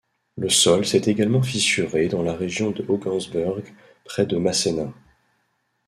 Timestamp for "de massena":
4.25-4.91